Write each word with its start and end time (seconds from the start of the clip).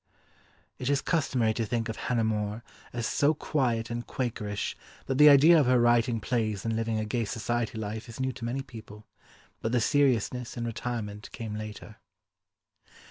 It 0.79 0.89
is 0.89 0.99
customary 0.99 1.53
to 1.53 1.63
think 1.63 1.87
of 1.87 1.95
Hannah 1.95 2.23
More 2.23 2.63
as 2.91 3.05
so 3.05 3.35
quiet 3.35 3.91
and 3.91 4.07
Quakerish 4.07 4.75
that 5.05 5.19
the 5.19 5.29
idea 5.29 5.59
of 5.59 5.67
her 5.67 5.79
writing 5.79 6.19
plays 6.19 6.65
and 6.65 6.75
living 6.75 6.97
a 6.97 7.05
gay 7.05 7.23
society 7.23 7.77
life 7.77 8.09
is 8.09 8.19
new 8.19 8.31
to 8.31 8.45
many 8.45 8.63
people, 8.63 9.05
but 9.61 9.71
the 9.73 9.79
seriousness 9.79 10.57
and 10.57 10.65
retirement 10.65 11.31
came 11.31 11.53
later. 11.55 11.97